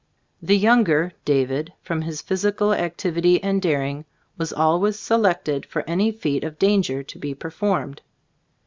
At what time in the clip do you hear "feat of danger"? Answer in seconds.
6.11-7.03